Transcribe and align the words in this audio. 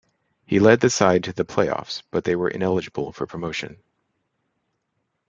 He 0.47 0.57
led 0.59 0.79
the 0.79 0.89
side 0.89 1.23
to 1.25 1.31
the 1.31 1.45
playoffs, 1.45 2.01
but 2.09 2.23
they 2.23 2.35
were 2.35 2.49
ineligible 2.49 3.11
for 3.11 3.27
promotion. 3.27 3.83